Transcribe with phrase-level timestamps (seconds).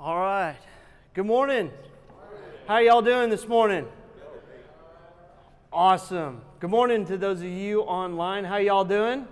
[0.00, 0.54] All right.
[1.12, 1.72] Good morning.
[2.68, 3.84] How y'all doing this morning?
[5.72, 6.40] Awesome.
[6.60, 8.44] Good morning to those of you online.
[8.44, 9.26] How y'all doing?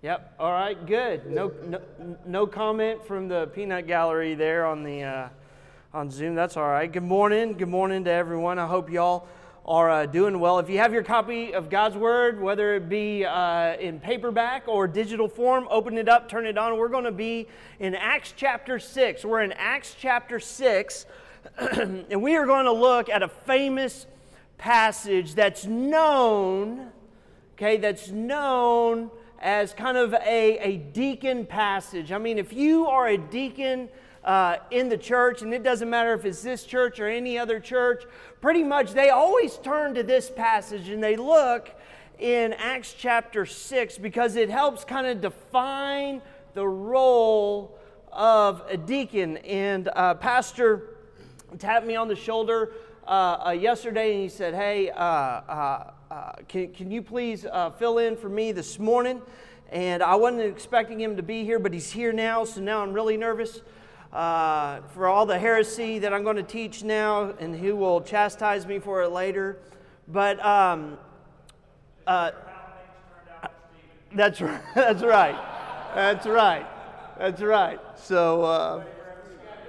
[0.00, 0.36] Yep.
[0.38, 0.86] All right.
[0.86, 1.30] Good.
[1.30, 1.82] No, no,
[2.24, 5.28] no comment from the peanut gallery there on the uh,
[5.92, 6.34] on Zoom.
[6.34, 6.90] That's all right.
[6.90, 7.58] Good morning.
[7.58, 8.58] Good morning to everyone.
[8.58, 9.28] I hope y'all
[9.66, 10.60] are uh, doing well.
[10.60, 14.86] If you have your copy of God's Word, whether it be uh, in paperback or
[14.86, 16.78] digital form, open it up, turn it on.
[16.78, 17.48] We're going to be
[17.80, 19.24] in Acts chapter 6.
[19.24, 21.06] We're in Acts chapter 6,
[21.58, 24.06] and we are going to look at a famous
[24.56, 26.92] passage that's known,
[27.54, 32.12] okay, that's known as kind of a, a deacon passage.
[32.12, 33.88] I mean, if you are a deacon,
[34.26, 37.60] uh, in the church, and it doesn't matter if it's this church or any other
[37.60, 38.04] church,
[38.40, 41.70] pretty much they always turn to this passage and they look
[42.18, 46.20] in Acts chapter 6 because it helps kind of define
[46.54, 47.78] the role
[48.12, 49.36] of a deacon.
[49.38, 50.96] And uh, Pastor
[51.58, 52.72] tapped me on the shoulder
[53.06, 57.46] uh, uh yesterday and he said, Hey, uh, uh, can, can you please
[57.78, 59.22] fill in for me this morning?
[59.70, 62.92] And I wasn't expecting him to be here, but he's here now, so now I'm
[62.92, 63.60] really nervous
[64.16, 68.66] uh, for all the heresy that I'm going to teach now, and who will chastise
[68.66, 69.58] me for it later.
[70.08, 70.96] But um,
[72.06, 72.30] uh,
[74.14, 74.62] that's right.
[74.74, 75.36] That's right.
[75.94, 76.66] That's right.
[77.18, 77.78] That's right.
[77.96, 78.84] So uh,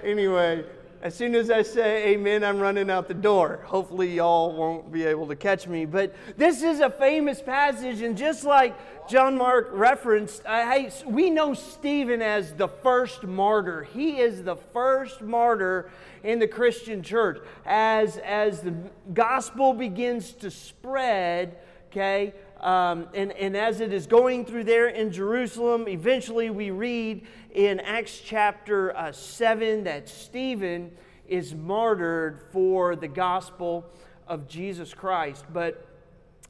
[0.01, 0.63] anyway,
[1.01, 3.61] as soon as I say amen, I'm running out the door.
[3.65, 5.85] Hopefully, y'all won't be able to catch me.
[5.85, 8.75] But this is a famous passage, and just like
[9.07, 13.83] John Mark referenced, hey, we know Stephen as the first martyr.
[13.83, 15.89] He is the first martyr
[16.23, 17.39] in the Christian church.
[17.65, 18.73] As, as the
[19.13, 21.57] gospel begins to spread,
[21.91, 27.25] okay, um, and, and as it is going through there in Jerusalem, eventually we read
[27.53, 30.91] in Acts chapter uh, 7 that Stephen
[31.27, 33.85] is martyred for the gospel
[34.27, 35.45] of Jesus Christ.
[35.53, 35.85] But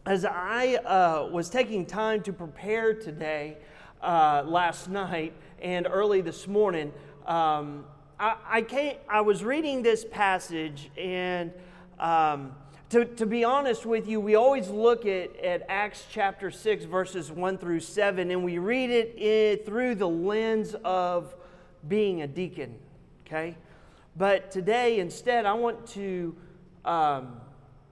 [0.05, 3.57] as I uh, was taking time to prepare today,
[4.01, 6.93] uh, last night, and early this morning,
[7.25, 7.85] um,
[8.19, 11.51] I, I, came, I was reading this passage, and
[11.99, 12.55] um,
[12.89, 17.31] to, to be honest with you, we always look at, at Acts chapter 6, verses
[17.31, 21.35] 1 through 7, and we read it in, through the lens of
[21.87, 22.77] being a deacon,
[23.25, 23.55] okay?
[24.15, 26.35] But today, instead, I want to.
[26.85, 27.41] Um,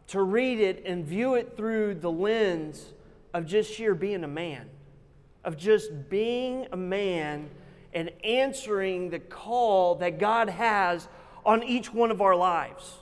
[0.07, 2.93] to read it and view it through the lens
[3.33, 4.69] of just sheer being a man,
[5.43, 7.49] of just being a man
[7.93, 11.07] and answering the call that God has
[11.45, 12.93] on each one of our lives.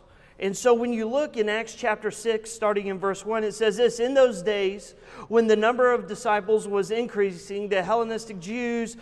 [0.43, 3.77] And so when you look in Acts chapter 6, starting in verse 1, it says
[3.77, 4.93] this In those days,
[5.29, 8.97] when the number of disciples was increasing, the Hellenistic Jews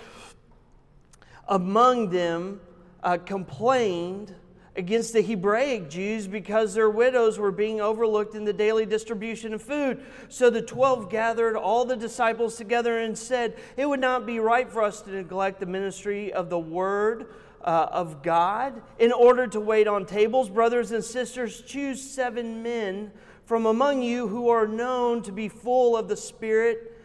[1.48, 2.62] among them
[3.02, 4.36] uh, complained
[4.76, 9.64] against the Hebraic Jews because their widows were being overlooked in the daily distribution of
[9.64, 10.06] food.
[10.30, 14.72] So the twelve gathered all the disciples together and said, It would not be right
[14.72, 17.34] for us to neglect the ministry of the word.
[17.64, 23.12] Uh, of God, in order to wait on tables, brothers and sisters, choose seven men
[23.46, 26.98] from among you who are known to be full of the Spirit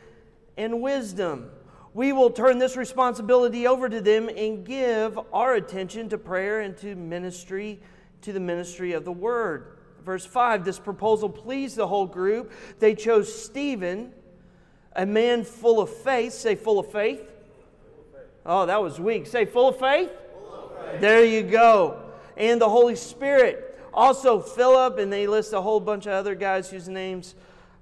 [0.56, 1.50] and wisdom
[1.96, 6.76] we will turn this responsibility over to them and give our attention to prayer and
[6.76, 7.80] to ministry,
[8.20, 9.78] to the ministry of the word.
[10.04, 12.52] Verse 5 this proposal pleased the whole group.
[12.80, 14.12] They chose Stephen,
[14.94, 16.34] a man full of faith.
[16.34, 17.22] Say, full of faith.
[18.44, 19.26] Oh, that was weak.
[19.26, 20.12] Say, full of faith.
[21.00, 22.02] There you go.
[22.36, 23.78] And the Holy Spirit.
[23.92, 27.34] Also, Philip, and they list a whole bunch of other guys whose names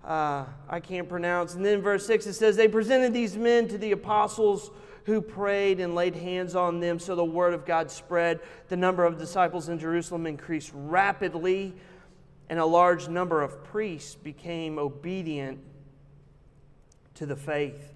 [0.05, 1.55] uh, I can't pronounce.
[1.55, 4.71] And then verse 6 it says, They presented these men to the apostles
[5.05, 8.41] who prayed and laid hands on them, so the word of God spread.
[8.69, 11.75] The number of disciples in Jerusalem increased rapidly,
[12.49, 15.59] and a large number of priests became obedient
[17.15, 17.93] to the faith.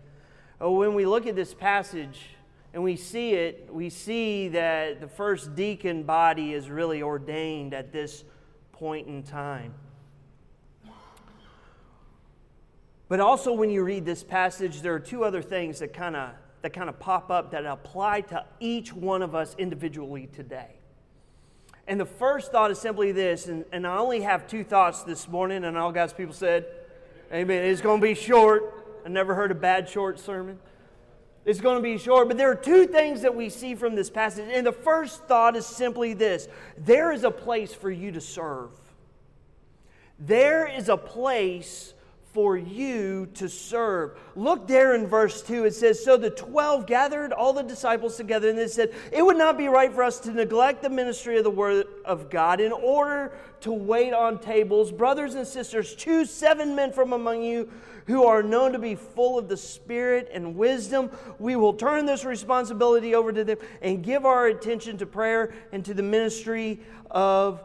[0.61, 2.31] Oh, when we look at this passage
[2.79, 7.91] and we see it, we see that the first deacon body is really ordained at
[7.91, 8.23] this
[8.71, 9.75] point in time.
[13.09, 16.31] But also, when you read this passage, there are two other things that kind of
[16.63, 20.77] that kind of pop up that apply to each one of us individually today.
[21.89, 25.27] And the first thought is simply this, and, and I only have two thoughts this
[25.27, 26.65] morning, and all God's people said,
[27.33, 27.65] Amen.
[27.65, 29.03] It's going to be short.
[29.05, 30.61] I never heard a bad short sermon.
[31.49, 34.11] It's going to be short, but there are two things that we see from this
[34.11, 34.51] passage.
[34.53, 36.47] And the first thought is simply this
[36.77, 38.69] there is a place for you to serve.
[40.19, 41.95] There is a place
[42.33, 44.19] for you to serve.
[44.37, 45.65] Look there in verse 2.
[45.65, 49.39] It says, So the 12 gathered all the disciples together, and they said, It would
[49.39, 52.73] not be right for us to neglect the ministry of the Word of God in
[52.73, 53.33] order
[53.63, 54.93] to wait on tables.
[54.93, 57.71] Brothers and sisters, choose seven men from among you
[58.07, 61.11] who are known to be full of the Spirit and wisdom.
[61.39, 65.85] We will turn this responsibility over to them and give our attention to prayer and
[65.85, 66.81] to the ministry
[67.11, 67.63] of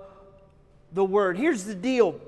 [0.94, 1.38] the Word.
[1.38, 2.20] Here's the deal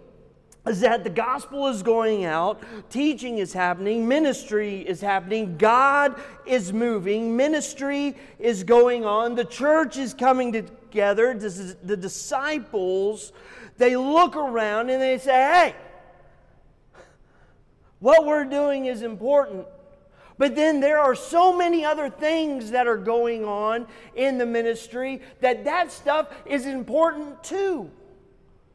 [0.68, 6.74] is that the gospel is going out, teaching is happening, ministry is happening, God is
[6.74, 13.32] moving, ministry is going on, the church is coming together, the disciples,
[13.78, 15.76] they look around and they say, hey,
[18.00, 19.66] what we're doing is important.
[20.38, 25.22] But then there are so many other things that are going on in the ministry
[25.40, 27.90] that that stuff is important too.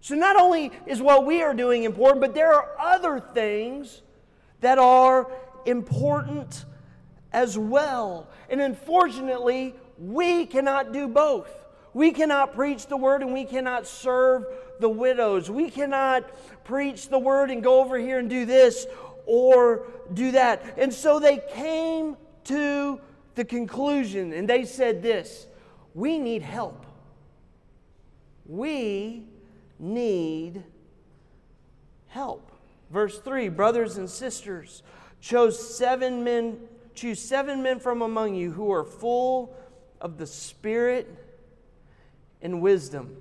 [0.01, 4.03] So not only is what we are doing important, but there are other things
[4.61, 5.31] that are
[5.67, 6.65] important
[7.33, 8.29] as well.
[8.49, 11.51] And unfortunately, we cannot do both.
[11.93, 14.47] We cannot preach the word and we cannot serve
[14.79, 15.51] the widows.
[15.51, 16.25] We cannot
[16.65, 18.87] preach the word and go over here and do this
[19.27, 20.79] or do that.
[20.79, 23.01] And so they came to
[23.35, 25.47] the conclusion and they said this
[25.95, 26.87] we need help.
[28.47, 29.25] We
[29.81, 30.63] need
[32.09, 32.53] help.
[32.91, 34.83] Verse 3 Brothers and sisters,
[35.21, 36.59] chose seven men,
[36.95, 39.57] choose seven men from among you who are full
[40.01, 41.09] of the Spirit
[42.43, 43.17] and wisdom.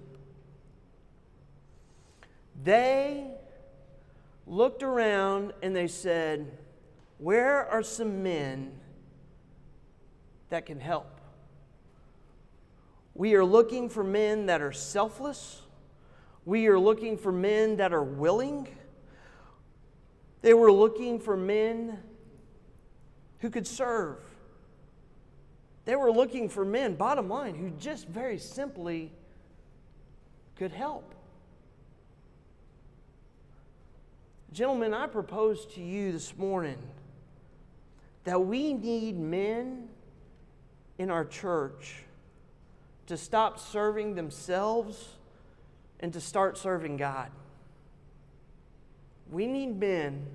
[2.63, 3.25] They
[4.45, 6.57] looked around and they said,
[7.17, 8.71] Where are some men
[10.49, 11.21] that can help?
[13.13, 15.61] We are looking for men that are selfless
[16.45, 18.67] we are looking for men that are willing.
[20.41, 21.99] They were looking for men
[23.39, 24.17] who could serve.
[25.85, 29.11] They were looking for men, bottom line, who just very simply
[30.55, 31.15] could help.
[34.51, 36.77] Gentlemen, I propose to you this morning
[38.23, 39.89] that we need men
[40.97, 42.03] in our church
[43.07, 45.18] to stop serving themselves
[45.99, 47.29] and to start serving God.
[49.31, 50.25] We need men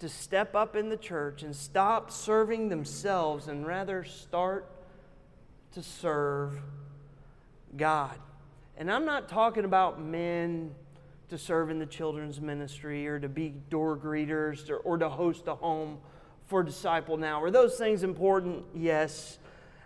[0.00, 4.68] to step up in the church and stop serving themselves and rather start
[5.72, 6.60] to serve
[7.76, 8.18] God.
[8.76, 10.74] And I'm not talking about men
[11.28, 15.46] to serve in the children's ministry or to be door greeters or, or to host
[15.46, 15.98] a home
[16.48, 17.42] for disciple now.
[17.42, 18.64] Are those things important?
[18.74, 19.38] Yes,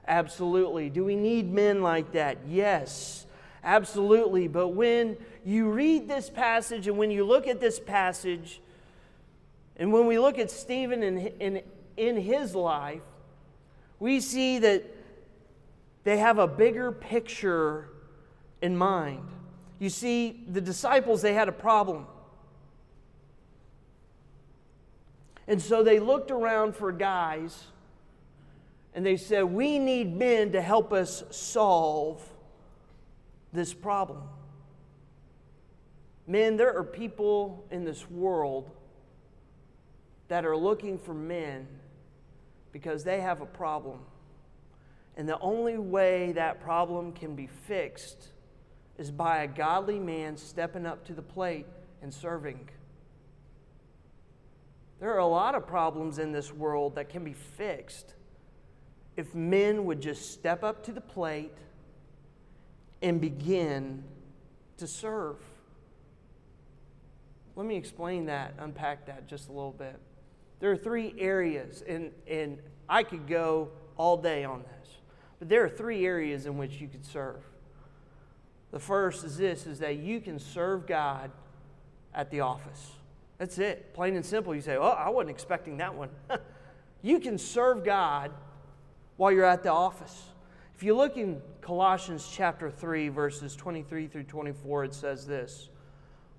[0.09, 0.91] absolutely.
[0.91, 2.39] Do we need men like that?
[2.49, 3.27] Yes.
[3.65, 4.49] Absolutely.
[4.49, 8.61] But when you read this passage and when you look at this passage,
[9.77, 11.63] and when we look at Stephen in, in,
[11.97, 13.03] in his life,
[13.99, 14.85] we see that
[16.05, 17.89] they have a bigger picture
[18.63, 19.27] in mind.
[19.79, 22.07] You see, the disciples, they had a problem.
[25.49, 27.65] And so they looked around for guys
[28.95, 32.27] and they said, We need men to help us solve
[33.57, 34.23] this problem.
[36.27, 38.71] Men, there are people in this world
[40.29, 41.67] that are looking for men
[42.73, 44.01] because they have a problem.
[45.17, 48.29] And the only way that problem can be fixed
[48.99, 51.67] is by a godly man stepping up to the plate
[52.03, 52.69] and serving.
[55.01, 58.15] There are a lot of problems in this world that can be fixed
[59.17, 61.53] if men would just step up to the plate
[63.03, 64.03] and begin
[64.79, 65.37] to serve.
[67.55, 69.99] Let me explain that, unpack that just a little bit.
[70.61, 74.91] There are three areas, and, and I could go all day on this,
[75.39, 77.43] but there are three areas in which you could serve.
[78.73, 81.31] The first is this is that you can serve God
[82.15, 82.93] at the office.
[83.39, 84.55] That's it, plain and simple.
[84.55, 86.11] You say, Oh, I wasn't expecting that one.
[87.03, 88.33] you can serve God
[89.17, 90.25] while you're at the office.
[90.77, 95.71] If you look in Colossians chapter 3, verses 23 through 24, it says this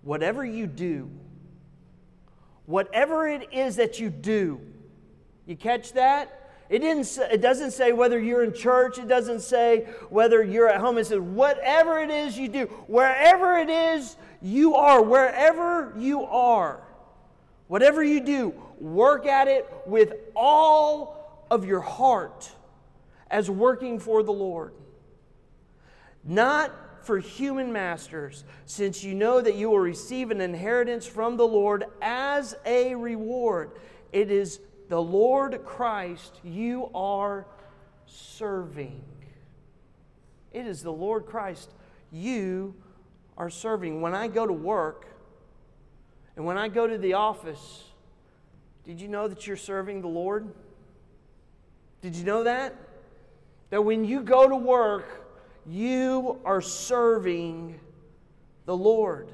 [0.03, 1.09] Whatever you do,
[2.67, 4.61] whatever it is that you do,
[5.47, 6.51] you catch that?
[6.69, 8.99] It, didn't say, it doesn't say whether you're in church.
[8.99, 10.99] It doesn't say whether you're at home.
[10.99, 16.81] It says whatever it is you do, wherever it is you are, wherever you are,
[17.69, 22.51] whatever you do, work at it with all of your heart
[23.29, 24.73] as working for the Lord,
[26.23, 31.47] not for human masters, since you know that you will receive an inheritance from the
[31.47, 33.71] Lord as a reward.
[34.11, 37.45] It is the Lord Christ you are
[38.05, 39.03] serving.
[40.51, 41.71] It is the Lord Christ
[42.11, 42.75] you
[43.37, 44.01] are serving.
[44.01, 45.07] When I go to work
[46.35, 47.83] and when I go to the office,
[48.83, 50.47] did you know that you're serving the Lord?
[52.01, 52.75] Did you know that?
[53.69, 55.27] That when you go to work,
[55.65, 57.79] you are serving
[58.65, 59.29] the Lord.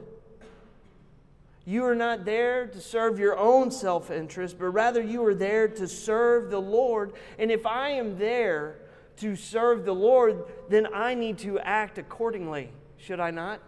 [1.65, 5.67] You are not there to serve your own self interest, but rather you are there
[5.67, 7.13] to serve the Lord.
[7.39, 8.75] And if I am there
[9.17, 13.61] to serve the Lord, then I need to act accordingly, should I not?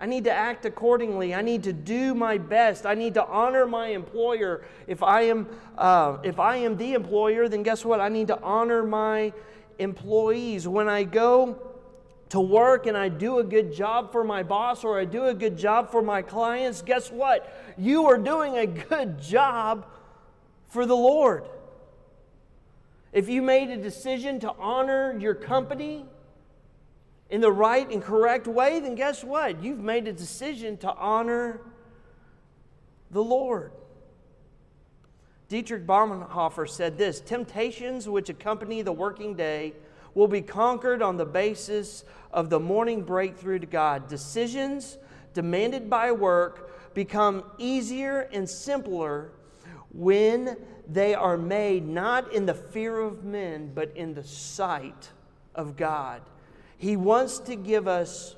[0.00, 1.34] I need to act accordingly.
[1.34, 2.86] I need to do my best.
[2.86, 4.64] I need to honor my employer.
[4.86, 8.00] If I am, uh, if I am the employer, then guess what?
[8.00, 9.34] I need to honor my
[9.78, 10.66] employees.
[10.66, 11.58] When I go
[12.30, 15.34] to work and I do a good job for my boss or I do a
[15.34, 17.74] good job for my clients, guess what?
[17.76, 19.86] You are doing a good job
[20.68, 21.44] for the Lord.
[23.12, 26.06] If you made a decision to honor your company
[27.30, 29.62] in the right and correct way, then guess what?
[29.62, 31.60] You've made a decision to honor
[33.10, 33.72] the Lord.
[35.48, 39.74] Dietrich Bonhoeffer said this Temptations which accompany the working day
[40.14, 44.08] will be conquered on the basis of the morning breakthrough to God.
[44.08, 44.98] Decisions
[45.34, 49.30] demanded by work become easier and simpler
[49.92, 50.56] when
[50.88, 55.10] they are made not in the fear of men, but in the sight
[55.54, 56.22] of God.
[56.80, 58.36] He wants to give us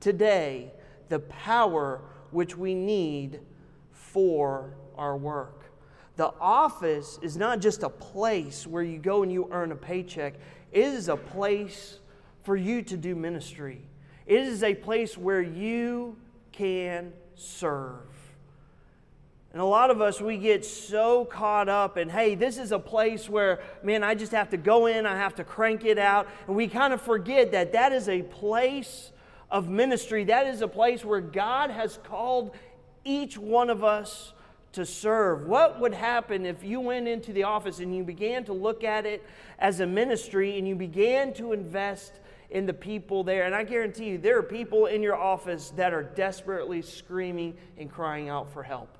[0.00, 0.72] today
[1.08, 2.00] the power
[2.32, 3.38] which we need
[3.92, 5.70] for our work.
[6.16, 10.34] The office is not just a place where you go and you earn a paycheck,
[10.72, 12.00] it is a place
[12.42, 13.82] for you to do ministry.
[14.26, 16.16] It is a place where you
[16.50, 18.11] can serve.
[19.52, 22.78] And a lot of us, we get so caught up in, hey, this is a
[22.78, 26.26] place where, man, I just have to go in, I have to crank it out.
[26.46, 29.12] And we kind of forget that that is a place
[29.50, 30.24] of ministry.
[30.24, 32.52] That is a place where God has called
[33.04, 34.32] each one of us
[34.72, 35.46] to serve.
[35.46, 39.04] What would happen if you went into the office and you began to look at
[39.04, 39.22] it
[39.58, 43.44] as a ministry and you began to invest in the people there?
[43.44, 47.92] And I guarantee you, there are people in your office that are desperately screaming and
[47.92, 48.96] crying out for help.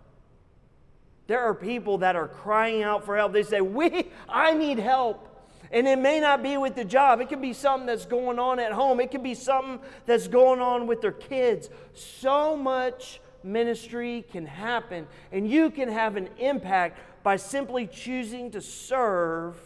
[1.33, 3.33] There are people that are crying out for help.
[3.33, 5.27] They say, "We I need help."
[5.71, 7.23] And it may not be with the job.
[7.23, 9.01] It could be something that's going on at home.
[9.01, 11.71] It could be something that's going on with their kids.
[11.95, 18.61] So much ministry can happen, and you can have an impact by simply choosing to
[18.61, 19.57] serve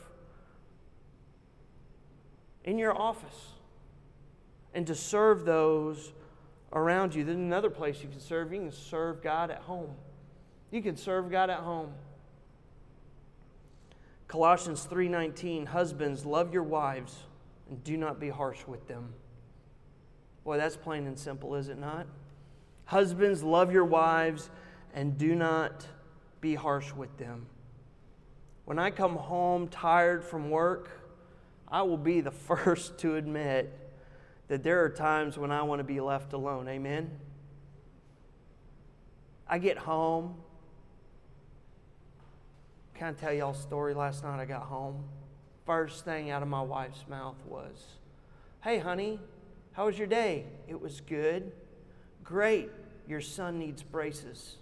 [2.62, 3.54] in your office
[4.72, 6.12] and to serve those
[6.72, 7.24] around you.
[7.24, 9.96] Then another place you can serve, you can serve God at home.
[10.70, 11.92] You can serve God at home.
[14.28, 17.24] Colossians 3:19 Husbands love your wives
[17.68, 19.14] and do not be harsh with them.
[20.44, 22.06] Boy, that's plain and simple, is it not?
[22.86, 24.50] Husbands, love your wives
[24.94, 25.86] and do not
[26.40, 27.46] be harsh with them.
[28.64, 30.90] When I come home tired from work,
[31.68, 33.76] I will be the first to admit
[34.48, 36.68] that there are times when I want to be left alone.
[36.68, 37.10] Amen?
[39.48, 40.36] I get home.
[42.98, 43.92] Can I tell y'all a story?
[43.92, 45.04] Last night I got home.
[45.66, 47.84] First thing out of my wife's mouth was,
[48.62, 49.20] Hey, honey,
[49.72, 50.46] how was your day?
[50.66, 51.52] It was good.
[52.24, 52.70] Great,
[53.06, 54.56] your son needs braces.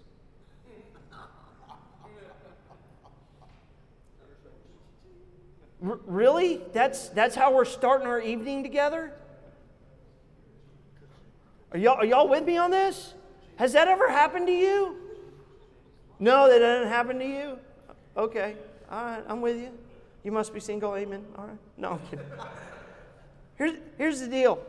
[5.85, 6.61] R- really?
[6.73, 9.13] That's, that's how we're starting our evening together?
[11.71, 13.13] Are y'all, are y'all with me on this?
[13.55, 14.97] Has that ever happened to you?
[16.19, 17.59] No, that didn't happen to you?
[18.17, 18.55] Okay.
[18.89, 19.71] All right, I'm with you.
[20.23, 21.23] You must be single, amen.
[21.37, 21.57] All right.
[21.77, 22.25] No, I'm kidding.
[23.57, 24.59] Here's, here's the deal.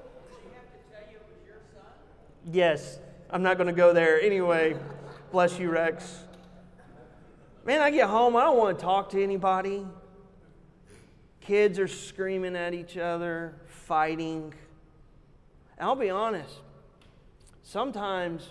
[2.52, 4.20] Yes, I'm not going to go there.
[4.20, 4.76] Anyway,
[5.32, 6.20] bless you, Rex.
[7.64, 9.84] Man, I get home, I don't want to talk to anybody.
[11.40, 14.54] Kids are screaming at each other, fighting.
[15.76, 16.60] And I'll be honest,
[17.64, 18.48] sometimes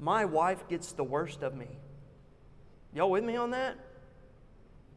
[0.00, 1.68] my wife gets the worst of me.
[2.92, 3.76] Y'all with me on that?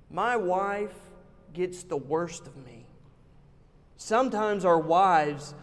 [0.09, 0.95] My wife
[1.53, 2.85] gets the worst of me.
[3.97, 5.53] Sometimes our wives,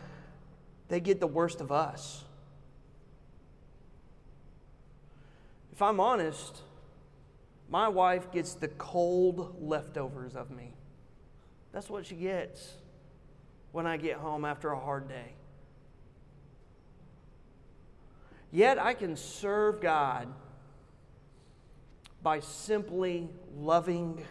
[0.88, 2.24] they get the worst of us.
[5.72, 6.62] If I'm honest,
[7.68, 10.72] my wife gets the cold leftovers of me.
[11.72, 12.74] That's what she gets
[13.72, 15.34] when I get home after a hard day.
[18.52, 20.28] Yet I can serve God
[22.22, 24.24] by simply loving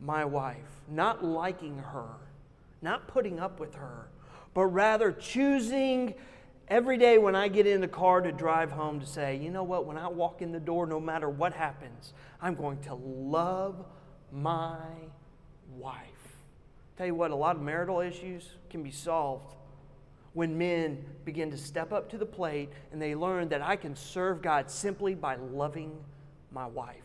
[0.00, 2.08] my wife, not liking her,
[2.82, 4.08] not putting up with her,
[4.54, 6.14] but rather choosing
[6.68, 9.62] every day when I get in the car to drive home to say, you know
[9.62, 13.84] what, when I walk in the door, no matter what happens, I'm going to love
[14.32, 14.76] my
[15.76, 16.02] wife.
[16.96, 19.54] Tell you what, a lot of marital issues can be solved
[20.34, 23.96] when men begin to step up to the plate and they learn that I can
[23.96, 25.96] serve God simply by loving
[26.52, 26.96] my wife.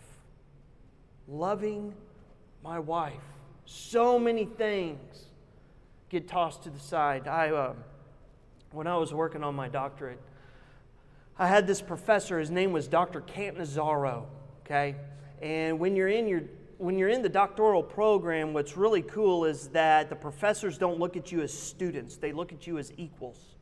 [1.27, 1.93] Loving
[2.63, 3.13] my wife.
[3.65, 5.25] So many things
[6.10, 7.27] get tossed to the side.
[7.27, 7.74] I, uh,
[8.72, 10.20] when I was working on my doctorate,
[11.38, 12.39] I had this professor.
[12.39, 13.22] His name was Dr.
[13.22, 14.27] Catanzaro.
[14.65, 14.96] Okay,
[15.41, 16.43] and when you're in your
[16.77, 21.15] when you're in the doctoral program, what's really cool is that the professors don't look
[21.15, 23.52] at you as students, they look at you as equals.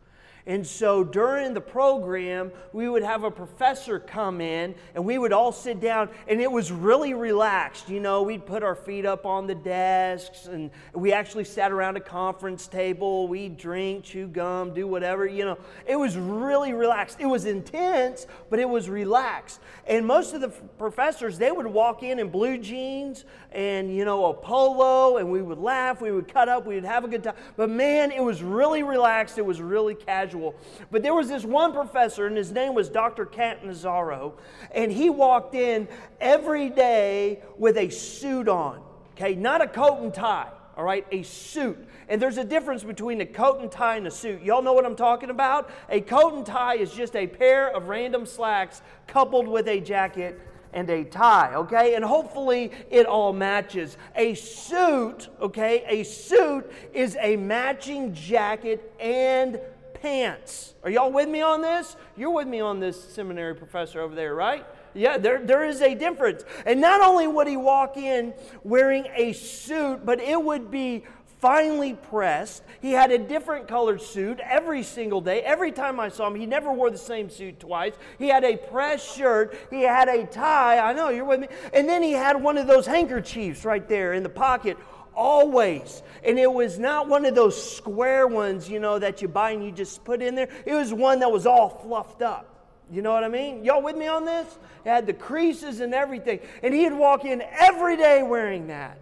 [0.47, 5.33] And so during the program, we would have a professor come in and we would
[5.33, 7.89] all sit down, and it was really relaxed.
[7.89, 11.97] You know, we'd put our feet up on the desks, and we actually sat around
[11.97, 13.27] a conference table.
[13.27, 15.27] We'd drink, chew gum, do whatever.
[15.27, 17.17] You know, it was really relaxed.
[17.19, 19.59] It was intense, but it was relaxed.
[19.85, 24.25] And most of the professors, they would walk in in blue jeans and, you know,
[24.25, 27.23] a polo, and we would laugh, we would cut up, we would have a good
[27.23, 27.35] time.
[27.57, 30.55] But man, it was really relaxed, it was really casual casual.
[30.89, 33.25] But there was this one professor, and his name was Dr.
[33.25, 34.33] Catanzaro,
[34.73, 35.87] and he walked in
[36.19, 38.81] every day with a suit on,
[39.13, 39.35] okay?
[39.35, 41.05] Not a coat and tie, all right?
[41.11, 41.77] A suit.
[42.07, 44.41] And there's a difference between a coat and tie and a suit.
[44.41, 45.69] Y'all know what I'm talking about?
[45.89, 50.39] A coat and tie is just a pair of random slacks coupled with a jacket
[50.73, 51.95] and a tie, okay?
[51.95, 53.97] And hopefully it all matches.
[54.15, 55.83] A suit, okay?
[55.87, 59.59] A suit is a matching jacket and
[60.01, 60.73] pants.
[60.83, 61.95] Are y'all with me on this?
[62.17, 64.65] You're with me on this seminary professor over there, right?
[64.93, 66.43] Yeah, there, there is a difference.
[66.65, 71.03] And not only would he walk in wearing a suit, but it would be
[71.41, 72.61] finely pressed.
[72.81, 75.41] He had a different colored suit every single day.
[75.41, 77.93] Every time I saw him, he never wore the same suit twice.
[78.19, 79.57] He had a pressed shirt.
[79.71, 80.77] He had a tie.
[80.77, 81.47] I know, you're with me.
[81.73, 84.77] And then he had one of those handkerchiefs right there in the pocket
[85.15, 86.03] always.
[86.23, 89.63] And it was not one of those square ones, you know, that you buy and
[89.63, 90.49] you just put in there.
[90.65, 92.47] It was one that was all fluffed up.
[92.91, 93.63] You know what I mean?
[93.63, 94.47] Y'all with me on this?
[94.85, 96.39] It had the creases and everything.
[96.61, 98.97] And he'd walk in every day wearing that.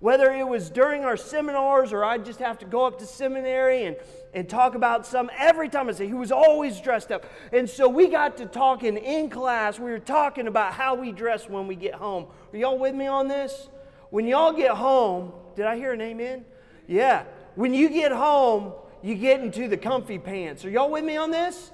[0.00, 3.84] Whether it was during our seminars or I'd just have to go up to seminary
[3.84, 3.96] and,
[4.34, 7.24] and talk about some, every time I say he was always dressed up.
[7.52, 9.78] And so we got to talking in class.
[9.78, 12.26] We were talking about how we dress when we get home.
[12.52, 13.68] Are y'all with me on this?
[14.10, 16.44] When y'all get home, did I hear an amen?
[16.86, 17.24] Yeah.
[17.54, 20.64] When you get home, you get into the comfy pants.
[20.64, 21.72] Are y'all with me on this?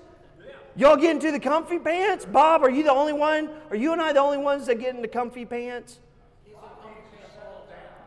[0.76, 2.24] Y'all get into the comfy pants?
[2.24, 3.50] Bob, are you the only one?
[3.70, 5.98] Are you and I the only ones that get into comfy pants?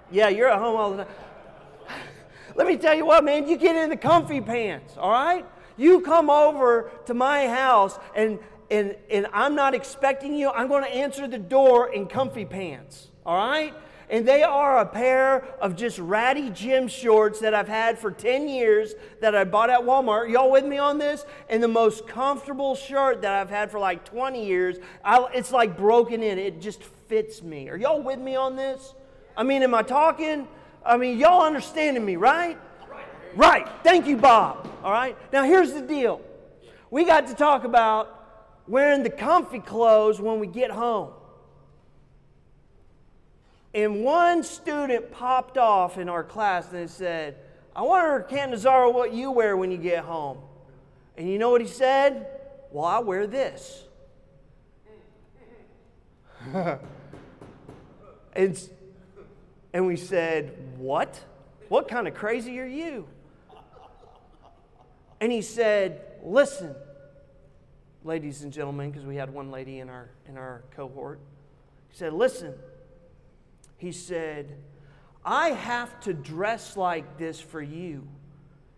[0.09, 1.13] Yeah, you're at home all the time.
[2.55, 5.45] Let me tell you what, man, you get in the comfy pants, all right?
[5.77, 8.39] You come over to my house and
[8.71, 10.49] and and I'm not expecting you.
[10.49, 13.73] I'm going to answer the door in comfy pants, all right?
[14.09, 18.47] And they are a pair of just ratty gym shorts that I've had for 10
[18.47, 20.31] years that I bought at Walmart.
[20.31, 21.25] Y'all with me on this?
[21.49, 24.77] And the most comfortable shirt that I've had for like 20 years.
[25.03, 26.37] I, it's like broken in.
[26.37, 27.69] It just fits me.
[27.69, 28.93] Are y'all with me on this?
[29.35, 30.47] I mean, am I talking?
[30.85, 32.57] I mean, y'all understanding me, right?
[33.35, 33.67] Right.
[33.83, 34.69] Thank you, Bob.
[34.83, 35.17] All right.
[35.33, 36.21] Now, here's the deal
[36.89, 41.11] we got to talk about wearing the comfy clothes when we get home.
[43.75, 47.35] And one student popped off in our class and said,
[47.75, 50.37] I wonder, Catanzaro, what you wear when you get home.
[51.17, 52.25] And you know what he said?
[52.71, 53.83] Well, I wear this.
[58.33, 58.69] and,
[59.73, 61.19] and we said, What?
[61.67, 63.07] What kind of crazy are you?
[65.19, 66.73] And he said, Listen,
[68.05, 71.19] ladies and gentlemen, because we had one lady in our, in our cohort.
[71.89, 72.53] He said, Listen,
[73.77, 74.57] he said,
[75.23, 78.07] I have to dress like this for you.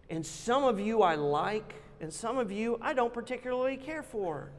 [0.10, 4.52] And some of you I like, and some of you I don't particularly care for.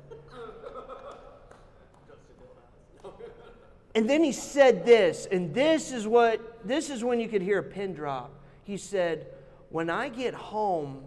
[3.95, 7.59] and then he said this, and this is what this is when you could hear
[7.59, 8.31] a pin drop.
[8.65, 9.29] He said,
[9.71, 11.03] When I get home,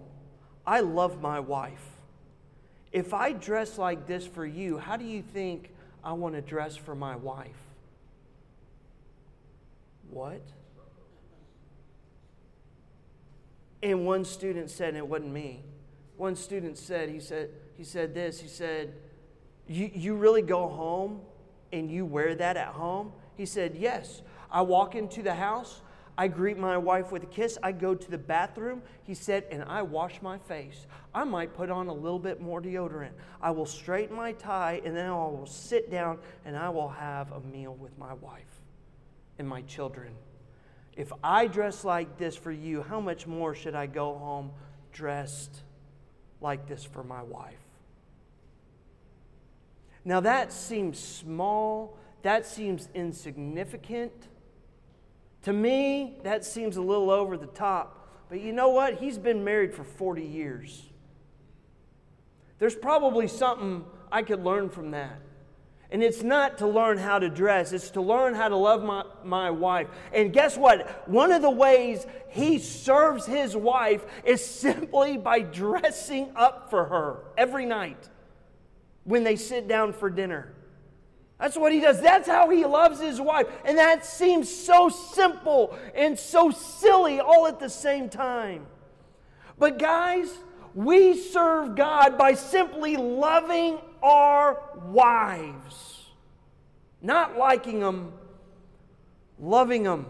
[0.65, 1.85] I love my wife.
[2.91, 5.69] If I dress like this for you, how do you think
[6.03, 7.70] I want to dress for my wife?
[10.11, 10.41] What?
[13.81, 15.63] And one student said, and it wasn't me.
[16.17, 18.93] one student said, he said, he said this, he said,
[19.67, 21.21] you, you really go home
[21.71, 23.13] and you wear that at home?
[23.35, 24.21] He said, Yes.
[24.51, 25.81] I walk into the house,
[26.17, 29.63] I greet my wife with a kiss, I go to the bathroom, he said, and
[29.63, 30.87] I wash my face.
[31.15, 33.13] I might put on a little bit more deodorant.
[33.41, 37.31] I will straighten my tie, and then I will sit down and I will have
[37.31, 38.50] a meal with my wife
[39.41, 40.13] and my children.
[40.95, 44.51] If I dress like this for you, how much more should I go home
[44.93, 45.63] dressed
[46.41, 47.55] like this for my wife?
[50.05, 54.13] Now that seems small, that seems insignificant.
[55.41, 58.07] To me, that seems a little over the top.
[58.29, 58.99] But you know what?
[58.99, 60.87] He's been married for 40 years.
[62.59, 65.19] There's probably something I could learn from that.
[65.91, 69.03] And it's not to learn how to dress, it's to learn how to love my,
[69.25, 69.87] my wife.
[70.13, 71.07] And guess what?
[71.07, 77.23] One of the ways he serves his wife is simply by dressing up for her
[77.37, 78.09] every night
[79.03, 80.53] when they sit down for dinner.
[81.39, 81.99] That's what he does.
[81.99, 83.47] That's how he loves his wife.
[83.65, 88.67] And that seems so simple and so silly all at the same time.
[89.57, 90.31] But, guys,
[90.75, 96.09] we serve God by simply loving our wives,
[97.01, 98.13] not liking them,
[99.39, 100.05] loving them.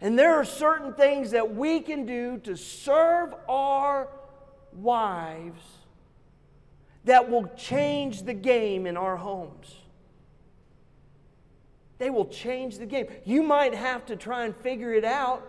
[0.00, 4.08] And there are certain things that we can do to serve our
[4.72, 5.62] wives
[7.04, 9.74] that will change the game in our homes.
[11.98, 13.06] They will change the game.
[13.24, 15.48] You might have to try and figure it out.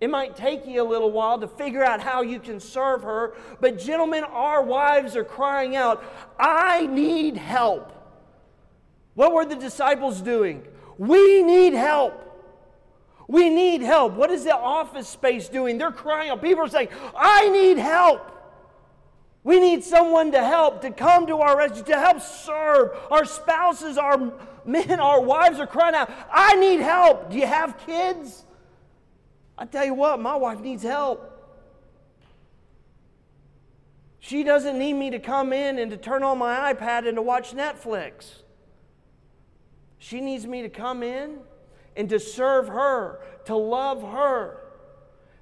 [0.00, 3.34] It might take you a little while to figure out how you can serve her.
[3.60, 6.02] But, gentlemen, our wives are crying out,
[6.38, 7.92] I need help.
[9.14, 10.66] What were the disciples doing?
[10.96, 12.26] We need help.
[13.28, 14.14] We need help.
[14.14, 15.78] What is the office space doing?
[15.78, 16.42] They're crying out.
[16.42, 18.26] People are saying, I need help.
[19.42, 22.90] We need someone to help, to come to our rescue, to help serve.
[23.10, 24.32] Our spouses, our
[24.64, 27.30] men, our wives are crying out, I need help.
[27.30, 28.44] Do you have kids?
[29.60, 31.36] I tell you what, my wife needs help.
[34.18, 37.22] She doesn't need me to come in and to turn on my iPad and to
[37.22, 38.36] watch Netflix.
[39.98, 41.40] She needs me to come in
[41.94, 44.62] and to serve her, to love her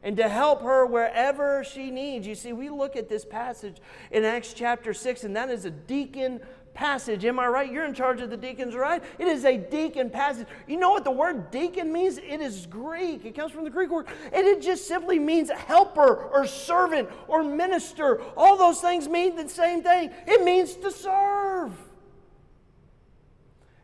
[0.02, 2.26] and to help her wherever she needs.
[2.26, 3.76] You see, we look at this passage
[4.10, 6.40] in Acts chapter 6, and that is a deacon
[6.78, 7.24] passage.
[7.24, 7.70] Am I right?
[7.70, 9.02] You're in charge of the deacons, right?
[9.18, 10.46] It is a deacon passage.
[10.68, 12.18] You know what the word deacon means?
[12.18, 13.24] It is Greek.
[13.24, 17.42] It comes from the Greek word, and it just simply means helper or servant or
[17.42, 18.22] minister.
[18.36, 20.12] All those things mean the same thing.
[20.24, 21.72] It means to serve.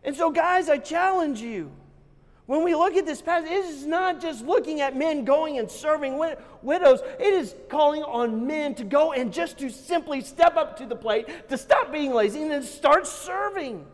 [0.05, 1.73] And so, guys, I challenge you.
[2.47, 5.71] When we look at this passage, it is not just looking at men going and
[5.71, 6.19] serving
[6.63, 7.01] widows.
[7.19, 10.97] It is calling on men to go and just to simply step up to the
[10.97, 13.87] plate, to stop being lazy, and then start serving.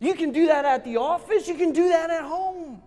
[0.00, 2.82] You can do that at the office, you can do that at home.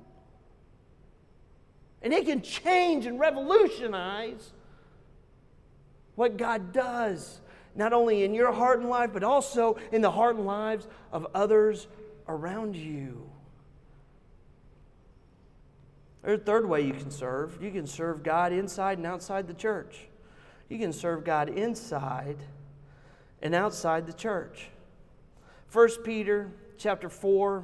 [2.01, 4.51] And it can change and revolutionize
[6.15, 7.39] what God does,
[7.73, 11.25] not only in your heart and life, but also in the heart and lives of
[11.33, 11.87] others
[12.27, 13.29] around you.
[16.23, 17.61] There's a third way you can serve.
[17.61, 20.07] You can serve God inside and outside the church.
[20.67, 22.37] You can serve God inside
[23.41, 24.69] and outside the church.
[25.71, 27.63] 1 Peter chapter 4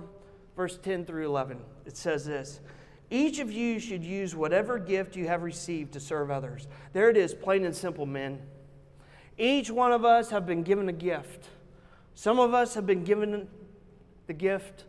[0.56, 1.60] verse 10 through 11.
[1.86, 2.62] It says this,
[3.10, 6.68] each of you should use whatever gift you have received to serve others.
[6.94, 8.42] There it is, plain and simple, men.
[9.38, 11.50] Each one of us have been given a gift.
[12.16, 13.48] Some of us have been given
[14.28, 14.86] the gift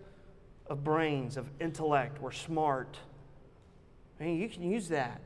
[0.67, 2.21] of brains, of intellect.
[2.21, 2.97] We're smart.
[4.19, 5.21] I mean, you can use that.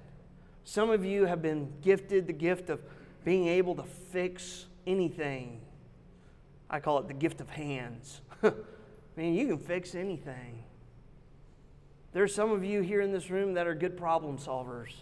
[0.65, 2.81] Some of you have been gifted the gift of
[3.25, 5.61] being able to fix anything.
[6.69, 8.21] I call it the gift of hands.
[8.43, 8.53] I
[9.17, 10.65] mean, you can fix anything.
[12.13, 14.93] There's some of you here in this room that are good problem solvers.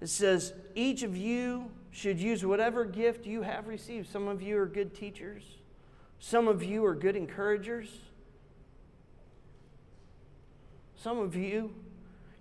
[0.00, 4.10] It says, each of you should use whatever gift you have received.
[4.10, 5.42] Some of you are good teachers,
[6.18, 7.88] some of you are good encouragers.
[11.06, 11.72] Some of you,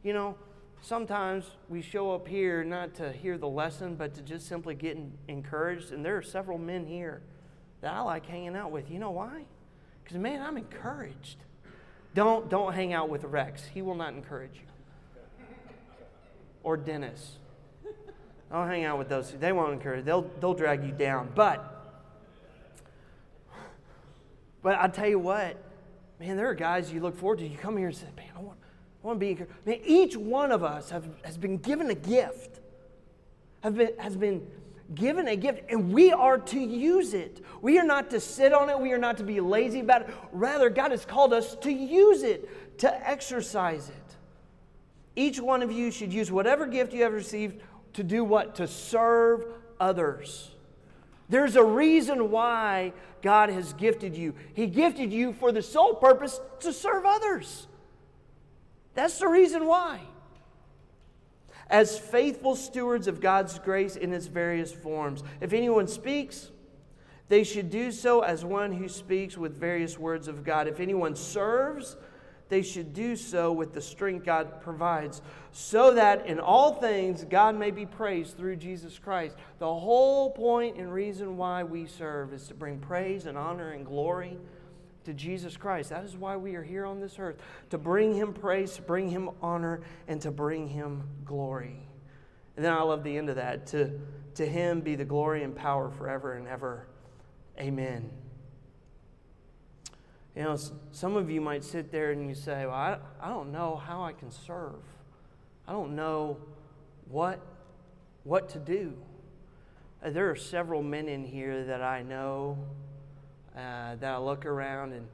[0.01, 0.35] you know,
[0.81, 4.97] sometimes we show up here not to hear the lesson, but to just simply get
[5.27, 5.91] encouraged.
[5.91, 7.21] And there are several men here
[7.81, 8.89] that I like hanging out with.
[8.89, 9.43] You know why?
[10.03, 11.37] Because, man, I'm encouraged.
[12.15, 15.45] Don't, don't hang out with Rex, he will not encourage you.
[16.63, 17.37] Or Dennis.
[18.51, 19.29] Don't hang out with those.
[19.29, 20.05] They won't encourage.
[20.05, 21.29] They'll they'll drag you down.
[21.35, 21.93] But
[24.63, 25.55] but I tell you what,
[26.19, 27.47] man, there are guys you look forward to.
[27.47, 28.57] You come here and say, man, I want,
[29.03, 29.53] I want to be encouraged.
[29.65, 32.59] Man, each one of us have, has been given a gift,
[33.61, 34.45] have been, has been
[34.93, 37.43] given a gift, and we are to use it.
[37.61, 40.09] We are not to sit on it, we are not to be lazy about it.
[40.31, 43.95] Rather, God has called us to use it, to exercise it.
[45.15, 47.61] Each one of you should use whatever gift you have received
[47.93, 48.55] to do what?
[48.55, 49.45] To serve
[49.79, 50.51] others.
[51.29, 54.35] There's a reason why God has gifted you.
[54.53, 57.67] He gifted you for the sole purpose to serve others.
[58.93, 60.01] That's the reason why.
[61.67, 66.51] As faithful stewards of God's grace in its various forms, if anyone speaks,
[67.27, 70.67] they should do so as one who speaks with various words of God.
[70.67, 71.97] If anyone serves,
[72.49, 77.55] they should do so with the strength God provides, so that in all things God
[77.55, 79.35] may be praised through Jesus Christ.
[79.59, 83.85] The whole point and reason why we serve is to bring praise and honor and
[83.85, 84.37] glory
[85.05, 85.89] to Jesus Christ.
[85.89, 87.37] That is why we are here on this earth
[87.69, 91.87] to bring Him praise, to bring Him honor, and to bring Him glory.
[92.55, 93.99] And then I love the end of that to,
[94.35, 96.85] to Him be the glory and power forever and ever.
[97.59, 98.09] Amen.
[100.35, 100.57] You know,
[100.91, 104.03] some of you might sit there and you say, Well, I, I don't know how
[104.03, 104.81] I can serve.
[105.67, 106.37] I don't know
[107.09, 107.39] what,
[108.23, 108.93] what to do.
[110.03, 112.57] Uh, there are several men in here that I know
[113.55, 115.07] uh, that I look around and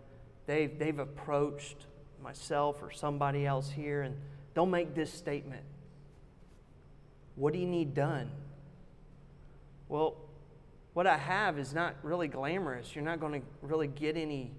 [0.47, 1.85] they've, they've approached
[2.23, 4.15] myself or somebody else here and
[4.53, 5.63] they'll make this statement
[7.35, 8.31] What do you need done?
[9.87, 10.15] Well,
[10.93, 12.95] what I have is not really glamorous.
[12.95, 14.51] You're not going to really get any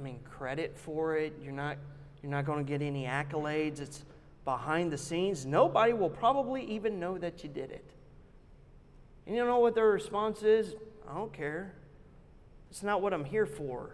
[0.00, 1.34] I mean, credit for it.
[1.42, 1.76] You're not,
[2.22, 3.80] you're not going to get any accolades.
[3.80, 4.02] It's
[4.46, 5.44] behind the scenes.
[5.44, 7.84] Nobody will probably even know that you did it.
[9.26, 10.74] And you know what their response is?
[11.08, 11.74] I don't care.
[12.70, 13.90] It's not what I'm here for.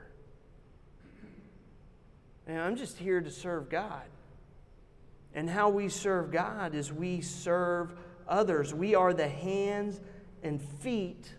[2.47, 4.05] And I'm just here to serve God.
[5.35, 7.93] And how we serve God is we serve
[8.29, 8.73] others.
[8.73, 10.01] We are the hands
[10.45, 11.33] and feet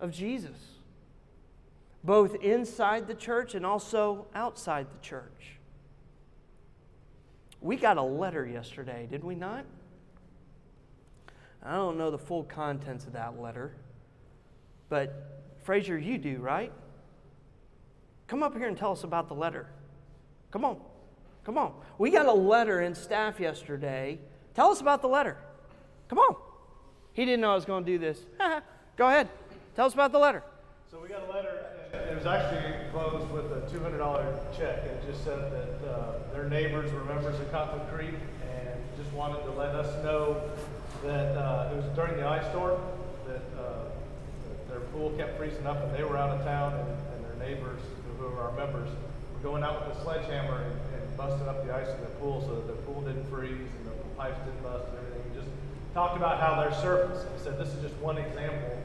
[0.00, 0.79] of Jesus
[2.02, 5.58] both inside the church and also outside the church.
[7.60, 9.64] We got a letter yesterday, did we not?
[11.62, 13.74] I don't know the full contents of that letter,
[14.88, 16.72] but Fraser, you do, right?
[18.26, 19.66] Come up here and tell us about the letter.
[20.50, 20.80] Come on.
[21.44, 21.74] Come on.
[21.98, 24.18] We got a letter in staff yesterday.
[24.54, 25.36] Tell us about the letter.
[26.08, 26.36] Come on.
[27.12, 28.24] He didn't know I was going to do this.
[28.96, 29.28] Go ahead.
[29.76, 30.42] Tell us about the letter.
[30.90, 31.66] So we got a letter
[32.10, 34.82] it was actually closed with a $200 check.
[34.82, 39.44] It just said that uh, their neighbors were members of Cottonwood Creek and just wanted
[39.44, 40.42] to let us know
[41.04, 42.80] that uh, it was during the ice storm
[43.28, 43.84] that, uh,
[44.48, 47.48] that, their pool kept freezing up and they were out of town and, and their
[47.48, 47.80] neighbors,
[48.18, 48.88] who are our members,
[49.32, 52.40] were going out with a sledgehammer and, and busting up the ice in the pool
[52.40, 55.22] so that the pool didn't freeze and the pipes didn't bust and everything.
[55.30, 55.50] We just
[55.94, 57.24] talked about how their service.
[57.36, 58.82] He said this is just one example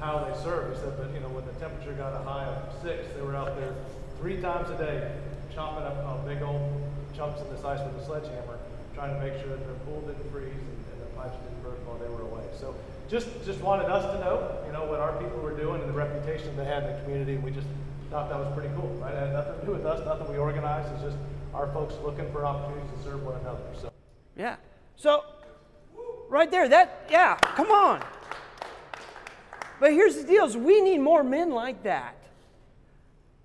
[0.00, 0.74] how they serve.
[0.74, 3.36] He said, but you know, when the temperature got a high of six, they were
[3.36, 3.74] out there
[4.18, 5.12] three times a day
[5.54, 6.82] chopping up uh, big old
[7.16, 8.58] chunks of this ice with a sledgehammer,
[8.94, 11.80] trying to make sure that their pool didn't freeze and, and the pipes didn't burst
[11.86, 12.42] while they were away.
[12.58, 12.74] So
[13.08, 15.96] just just wanted us to know, you know, what our people were doing and the
[15.96, 17.36] reputation they had in the community.
[17.36, 17.68] We just
[18.10, 19.14] thought that was pretty cool, right?
[19.14, 20.92] It had nothing to do with us, nothing we organized.
[20.94, 21.16] It's just
[21.54, 23.62] our folks looking for opportunities to serve one another.
[23.80, 23.92] So
[24.36, 24.56] yeah.
[24.96, 25.24] So
[26.28, 28.02] right there, that yeah, come on.
[29.80, 32.16] But here's the deal is we need more men like that.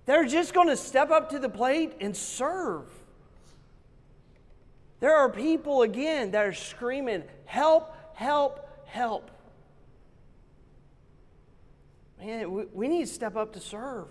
[0.06, 2.86] They're just going to step up to the plate and serve.
[5.00, 9.30] There are people, again, that are screaming, help, help, help.
[12.18, 14.08] Man, we, we need to step up to serve.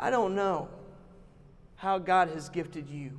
[0.00, 0.68] I don't know
[1.76, 3.12] how God has gifted you,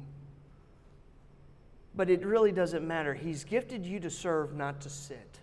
[1.96, 3.14] but it really doesn't matter.
[3.14, 5.40] He's gifted you to serve, not to sit.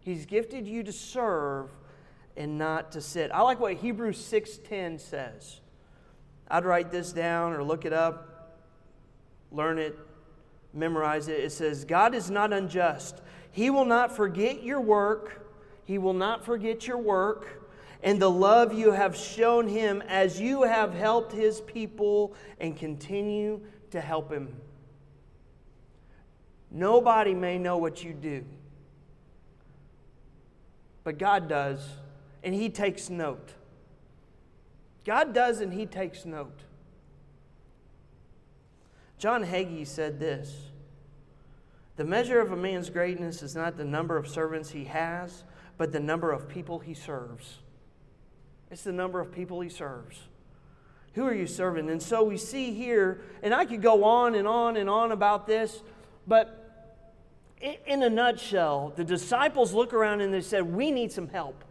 [0.00, 1.70] He's gifted you to serve
[2.36, 3.30] and not to sit.
[3.32, 5.60] I like what Hebrews 6:10 says.
[6.48, 8.58] I'd write this down or look it up,
[9.50, 9.98] learn it,
[10.72, 11.40] memorize it.
[11.40, 13.22] It says, God is not unjust.
[13.50, 15.40] He will not forget your work.
[15.84, 17.64] He will not forget your work
[18.04, 23.60] and the love you have shown him as you have helped his people and continue
[23.90, 24.54] to help him.
[26.74, 28.44] Nobody may know what you do
[31.04, 31.86] but God does,
[32.42, 33.52] and He takes note.
[35.04, 36.60] God does, and He takes note.
[39.18, 40.70] John Hagee said this
[41.96, 45.44] The measure of a man's greatness is not the number of servants he has,
[45.76, 47.58] but the number of people he serves.
[48.70, 50.18] It's the number of people he serves.
[51.12, 51.90] Who are you serving?
[51.90, 55.46] And so we see here, and I could go on and on and on about
[55.46, 55.80] this,
[56.26, 56.63] but
[57.86, 61.64] in a nutshell, the disciples look around and they said, We need some help.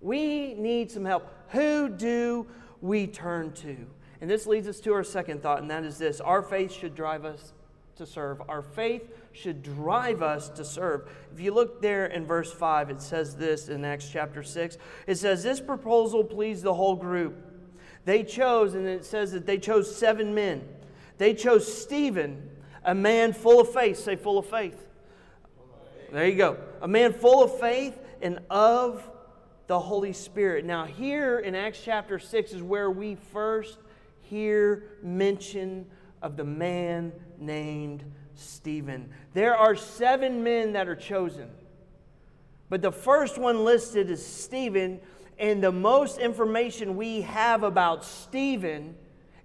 [0.00, 1.32] We need some help.
[1.50, 2.46] Who do
[2.80, 3.76] we turn to?
[4.20, 6.94] And this leads us to our second thought, and that is this our faith should
[6.94, 7.52] drive us
[7.96, 8.42] to serve.
[8.48, 11.10] Our faith should drive us to serve.
[11.32, 14.78] If you look there in verse 5, it says this in Acts chapter 6.
[15.06, 17.36] It says, This proposal pleased the whole group.
[18.04, 20.66] They chose, and it says that they chose seven men.
[21.18, 22.47] They chose Stephen,
[22.88, 23.98] a man full of faith.
[23.98, 24.86] Say, full of faith.
[26.10, 26.56] There you go.
[26.80, 29.08] A man full of faith and of
[29.66, 30.64] the Holy Spirit.
[30.64, 33.78] Now, here in Acts chapter 6 is where we first
[34.22, 35.84] hear mention
[36.22, 39.10] of the man named Stephen.
[39.34, 41.50] There are seven men that are chosen,
[42.70, 44.98] but the first one listed is Stephen,
[45.38, 48.94] and the most information we have about Stephen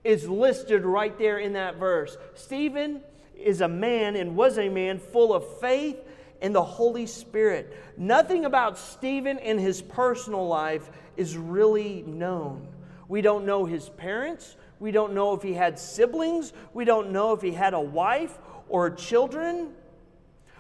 [0.06, 2.16] is listed right there in that verse.
[2.36, 3.02] Stephen
[3.38, 5.98] is a man and was a man full of faith
[6.42, 7.74] and the Holy Spirit.
[7.98, 12.68] Nothing about Stephen in his personal life is really known.
[13.08, 14.56] We don't know his parents.
[14.80, 16.52] We don't know if he had siblings.
[16.74, 19.70] We don't know if he had a wife or children.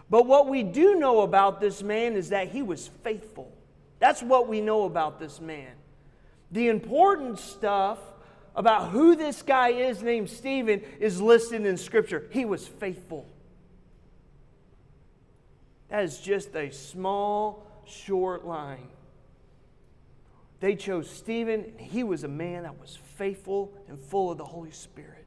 [0.09, 3.51] But what we do know about this man is that he was faithful.
[3.99, 5.71] That's what we know about this man.
[6.51, 7.99] The important stuff
[8.55, 12.27] about who this guy is named Stephen is listed in Scripture.
[12.31, 13.27] He was faithful.
[15.89, 18.87] That is just a small, short line.
[20.59, 24.45] They chose Stephen, and he was a man that was faithful and full of the
[24.45, 25.25] Holy Spirit.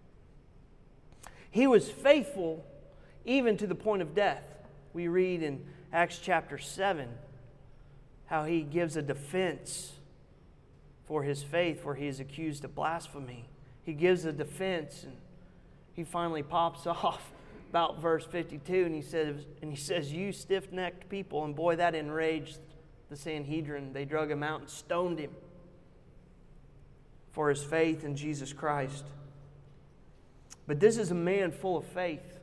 [1.51, 2.65] He was faithful
[3.25, 4.45] even to the point of death.
[4.93, 7.09] We read in Acts chapter 7
[8.27, 9.93] how he gives a defense
[11.07, 13.49] for his faith for he is accused of blasphemy.
[13.83, 15.17] He gives a defense and
[15.95, 17.33] he finally pops off
[17.71, 21.95] about verse 52 and he says and he says you stiff-necked people and boy that
[21.95, 22.59] enraged
[23.09, 23.93] the Sanhedrin.
[23.93, 25.31] They drug him out and stoned him
[27.33, 29.05] for his faith in Jesus Christ.
[30.67, 32.39] But this is a man full of faith,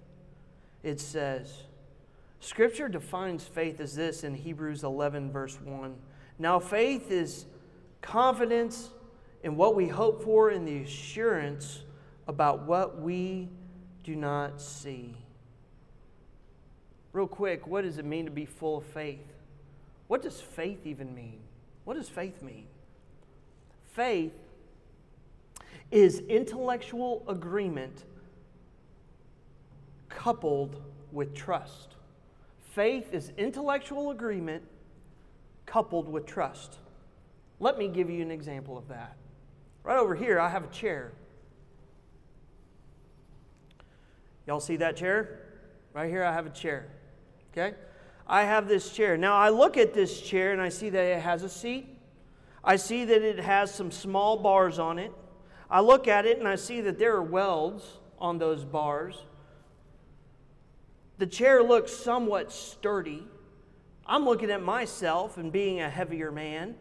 [0.82, 1.64] it says.
[2.40, 5.96] Scripture defines faith as this in Hebrews 11, verse 1.
[6.40, 7.46] Now, faith is
[8.04, 8.92] confidence
[9.42, 11.82] in what we hope for and the assurance
[12.28, 13.50] about what we
[14.04, 15.16] do not see.
[17.14, 19.26] Real quick, what does it mean to be full of faith?
[20.08, 21.40] What does faith even mean?
[21.86, 22.66] What does faith mean?
[23.94, 24.34] Faith
[25.92, 28.04] is intellectual agreement
[30.10, 31.96] coupled with trust.
[32.74, 34.64] Faith is intellectual agreement
[35.66, 36.80] coupled with trust.
[37.64, 39.16] Let me give you an example of that.
[39.84, 41.14] Right over here, I have a chair.
[44.46, 45.40] Y'all see that chair?
[45.94, 46.90] Right here, I have a chair.
[47.52, 47.74] Okay?
[48.28, 49.16] I have this chair.
[49.16, 51.88] Now, I look at this chair and I see that it has a seat.
[52.66, 55.14] I see that it has some small bars on it.
[55.72, 57.86] I look at it and I see that there are welds
[58.20, 59.24] on those bars.
[61.18, 63.24] The chair looks somewhat sturdy.
[64.06, 66.76] I'm looking at myself and being a heavier man.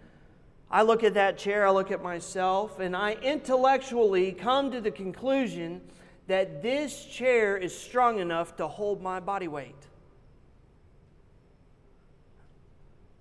[0.73, 4.91] I look at that chair, I look at myself, and I intellectually come to the
[4.91, 5.83] conclusion
[6.29, 9.77] that this chair is strong enough to hold my body weight.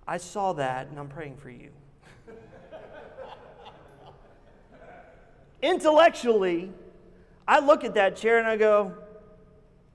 [0.08, 1.68] I saw that and I'm praying for you.
[5.62, 6.72] Intellectually,
[7.46, 8.94] I look at that chair and I go,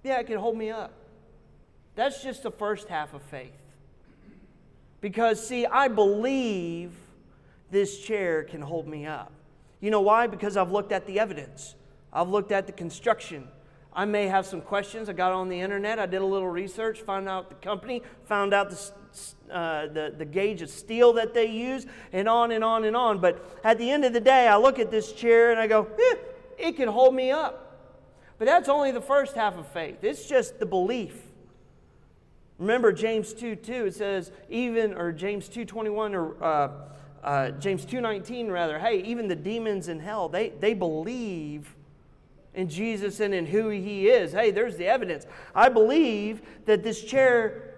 [0.03, 0.93] yeah, it can hold me up.
[1.95, 3.51] That's just the first half of faith.
[5.01, 6.91] Because, see, I believe
[7.71, 9.31] this chair can hold me up.
[9.79, 10.27] You know why?
[10.27, 11.75] Because I've looked at the evidence,
[12.11, 13.47] I've looked at the construction.
[13.93, 15.09] I may have some questions.
[15.09, 18.53] I got on the internet, I did a little research, found out the company, found
[18.53, 18.91] out the
[19.51, 23.19] uh, the, the gauge of steel that they use, and on and on and on.
[23.19, 25.87] But at the end of the day, I look at this chair and I go,
[25.97, 26.15] eh,
[26.59, 27.63] it can hold me up.
[28.37, 31.23] But that's only the first half of faith, it's just the belief.
[32.59, 36.69] Remember James 2 2, it says, even, or James 2 21, or uh,
[37.27, 41.75] uh, James 2.19 rather, hey, even the demons in hell, they, they believe
[42.53, 44.31] in Jesus and in who he is.
[44.31, 45.25] Hey, there's the evidence.
[45.53, 47.73] I believe that this chair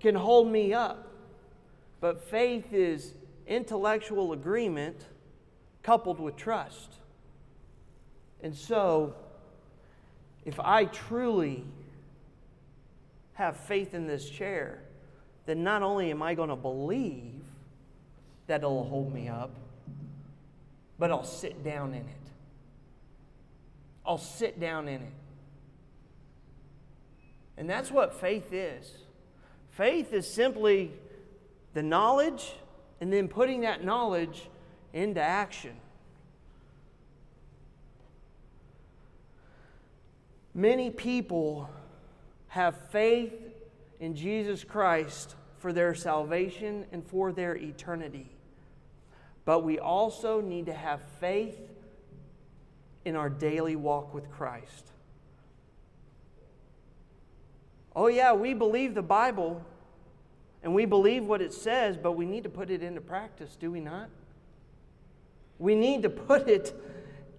[0.00, 1.08] can hold me up.
[2.02, 3.14] But faith is
[3.46, 5.06] intellectual agreement
[5.82, 6.92] coupled with trust.
[8.42, 9.14] And so,
[10.44, 11.64] if I truly
[13.32, 14.82] have faith in this chair,
[15.46, 17.39] then not only am I going to believe
[18.50, 19.52] that it'll hold me up,
[20.98, 22.30] but I'll sit down in it.
[24.04, 25.12] I'll sit down in it.
[27.56, 28.90] And that's what faith is.
[29.70, 30.90] Faith is simply
[31.74, 32.54] the knowledge
[33.00, 34.48] and then putting that knowledge
[34.92, 35.76] into action.
[40.56, 41.70] Many people
[42.48, 43.32] have faith
[44.00, 48.26] in Jesus Christ for their salvation and for their eternity.
[49.44, 51.58] But we also need to have faith
[53.04, 54.90] in our daily walk with Christ.
[57.96, 59.64] Oh, yeah, we believe the Bible
[60.62, 63.70] and we believe what it says, but we need to put it into practice, do
[63.70, 64.10] we not?
[65.58, 66.74] We need to put it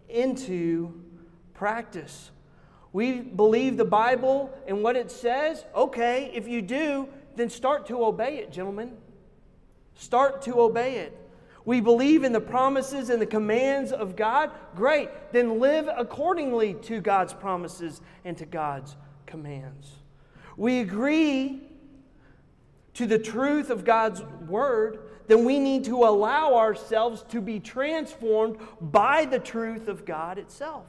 [0.10, 0.94] into
[1.54, 2.32] practice.
[2.94, 5.64] We believe the Bible and what it says.
[5.76, 8.98] Okay, if you do, then start to obey it, gentlemen.
[9.96, 11.18] Start to obey it.
[11.66, 14.52] We believe in the promises and the commands of God.
[14.76, 15.10] Great.
[15.32, 18.96] Then live accordingly to God's promises and to God's
[19.26, 19.92] commands.
[20.58, 21.62] We agree
[22.96, 25.00] to the truth of God's word.
[25.28, 30.86] Then we need to allow ourselves to be transformed by the truth of God itself.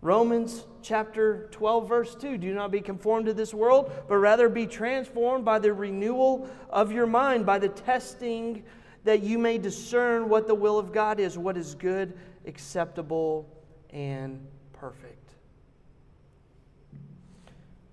[0.00, 4.66] Romans chapter 12, verse 2 Do not be conformed to this world, but rather be
[4.66, 8.64] transformed by the renewal of your mind, by the testing
[9.04, 13.48] that you may discern what the will of God is, what is good, acceptable,
[13.90, 15.34] and perfect.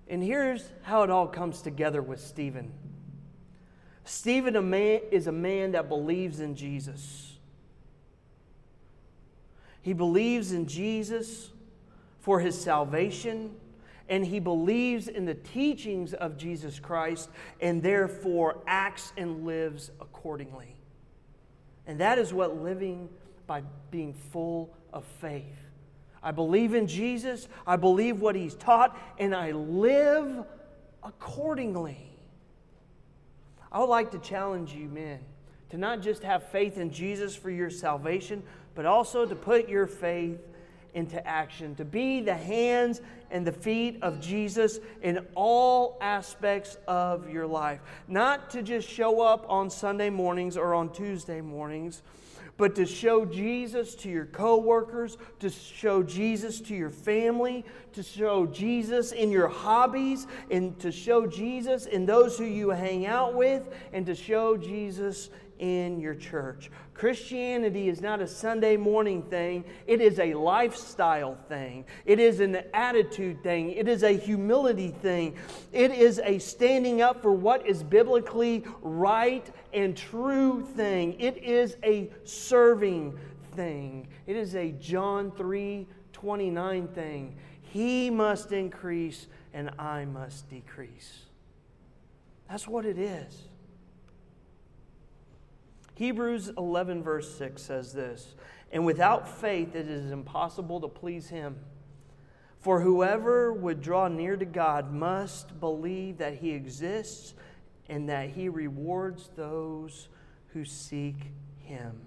[0.08, 2.72] And here's how it all comes together with Stephen
[4.04, 7.36] Stephen a man, is a man that believes in Jesus.
[9.82, 11.50] He believes in Jesus
[12.18, 13.54] for his salvation,
[14.08, 17.30] and he believes in the teachings of Jesus Christ,
[17.60, 20.74] and therefore acts and lives accordingly.
[21.90, 23.08] And that is what living
[23.48, 25.42] by being full of faith.
[26.22, 30.44] I believe in Jesus, I believe what he's taught, and I live
[31.02, 32.16] accordingly.
[33.72, 35.18] I would like to challenge you, men,
[35.70, 38.44] to not just have faith in Jesus for your salvation,
[38.76, 40.38] but also to put your faith
[40.94, 47.30] into action, to be the hands and the feet of Jesus in all aspects of
[47.30, 47.80] your life.
[48.08, 52.02] Not to just show up on Sunday mornings or on Tuesday mornings,
[52.56, 57.64] but to show Jesus to your coworkers, to show Jesus to your family,
[57.94, 63.06] to show Jesus in your hobbies, and to show Jesus in those who you hang
[63.06, 65.30] out with, and to show Jesus
[65.60, 66.70] in your church.
[66.94, 71.84] Christianity is not a Sunday morning thing, it is a lifestyle thing.
[72.04, 73.70] It is an attitude thing.
[73.70, 75.36] It is a humility thing.
[75.72, 81.18] It is a standing up for what is biblically right and true thing.
[81.20, 83.18] It is a serving
[83.54, 84.08] thing.
[84.26, 87.36] It is a John 3 29 thing.
[87.62, 91.20] He must increase and I must decrease.
[92.48, 93.49] That's what it is.
[96.00, 98.34] Hebrews 11, verse 6 says this
[98.72, 101.56] And without faith it is impossible to please him.
[102.58, 107.34] For whoever would draw near to God must believe that he exists
[107.86, 110.08] and that he rewards those
[110.54, 112.00] who seek him.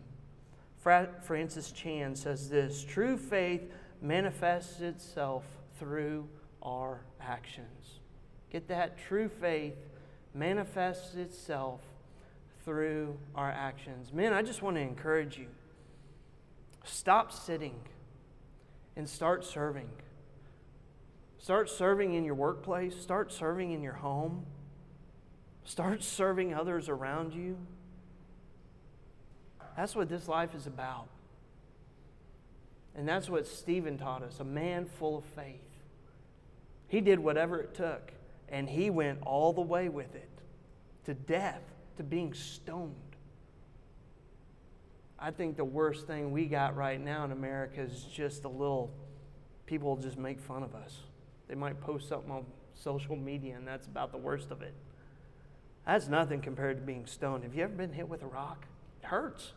[0.79, 3.61] Francis Chan says this True faith
[4.01, 5.43] manifests itself
[5.77, 6.27] through
[6.63, 7.99] our actions.
[8.51, 8.97] Get that?
[8.97, 9.75] True faith
[10.33, 11.81] manifests itself
[12.65, 14.13] through our actions.
[14.13, 15.47] Men, I just want to encourage you
[16.85, 17.75] stop sitting
[18.95, 19.89] and start serving.
[21.39, 24.45] Start serving in your workplace, start serving in your home,
[25.65, 27.57] start serving others around you.
[29.75, 31.07] That's what this life is about.
[32.95, 35.59] And that's what Stephen taught us a man full of faith.
[36.87, 38.11] He did whatever it took,
[38.49, 40.29] and he went all the way with it
[41.05, 42.95] to death to being stoned.
[45.19, 48.91] I think the worst thing we got right now in America is just a little
[49.65, 50.97] people just make fun of us.
[51.47, 54.73] They might post something on social media, and that's about the worst of it.
[55.85, 57.43] That's nothing compared to being stoned.
[57.43, 58.65] Have you ever been hit with a rock?
[59.01, 59.53] It hurts.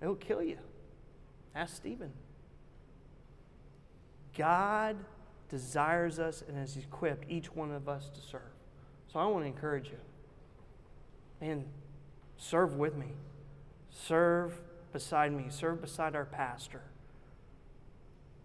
[0.00, 0.58] It'll kill you.
[1.54, 2.12] Ask Stephen.
[4.36, 4.96] God
[5.48, 8.40] desires us and has equipped each one of us to serve.
[9.12, 9.98] So I want to encourage you
[11.40, 11.64] man,
[12.36, 13.12] serve with me.
[13.90, 14.60] Serve
[14.92, 15.46] beside me.
[15.50, 16.82] Serve beside our pastor.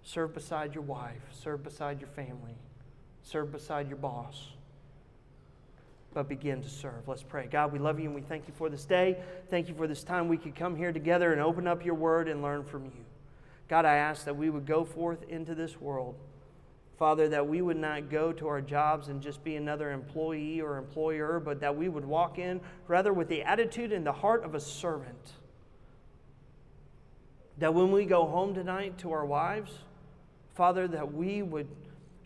[0.03, 1.21] Serve beside your wife.
[1.31, 2.55] Serve beside your family.
[3.23, 4.49] Serve beside your boss.
[6.13, 7.07] but begin to serve.
[7.07, 7.45] Let's pray.
[7.51, 9.17] God, we love you and we thank you for this day.
[9.49, 12.29] Thank you for this time we could come here together and open up your word
[12.29, 13.03] and learn from you.
[13.67, 16.15] God, I ask that we would go forth into this world.
[16.97, 20.77] Father, that we would not go to our jobs and just be another employee or
[20.77, 24.55] employer, but that we would walk in rather with the attitude and the heart of
[24.55, 25.33] a servant.
[27.57, 29.73] That when we go home tonight to our wives,
[30.53, 31.67] Father, that we would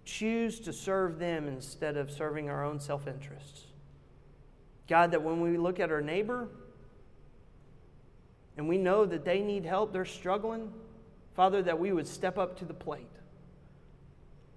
[0.06, 3.66] choose to serve them instead of serving our own self interests.
[4.88, 6.48] God, that when we look at our neighbor
[8.58, 10.72] and we know that they need help, they're struggling,
[11.36, 13.19] Father, that we would step up to the plate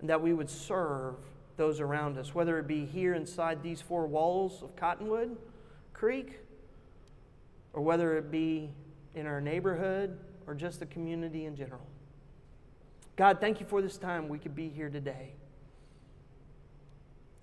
[0.03, 1.14] and that we would serve
[1.57, 5.36] those around us, whether it be here inside these four walls of Cottonwood
[5.94, 6.40] Creek
[7.72, 8.70] or whether it be
[9.14, 11.86] in our neighborhood or just the community in general.
[13.16, 15.32] God, thank you for this time we could be here today.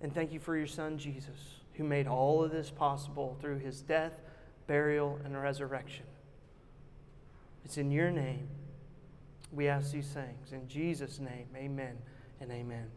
[0.00, 3.80] And thank you for your son, Jesus who made all of this possible through his
[3.80, 4.20] death,
[4.66, 6.04] burial, and resurrection.
[7.64, 8.48] It's in your name
[9.50, 10.52] we ask these things.
[10.52, 11.96] In Jesus' name, amen
[12.40, 12.88] and amen.